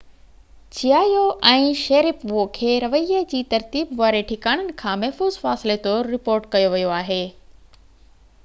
[0.75, 6.73] چيايو ۽ شيريپوو کي رويي جي ترتيب واري ٺڪاڻن کان محفوظ فاصلي طور رپورٽ ڪيو
[6.77, 7.21] ويو آهي